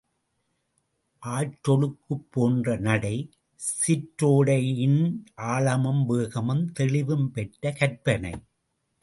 [1.23, 3.29] ஆற்றொழுக்குப் போன்ற நடை,
[3.59, 5.01] சிற்றோடையின்
[5.33, 8.33] ஆழமும், வேகமும், தெளிவும் பெற்ற கற்பனை.